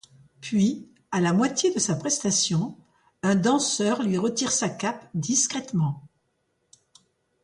[0.39, 2.75] Puis, à la moitié de sa prestation,
[3.21, 6.01] un danseur lui retire sa cape discrètement.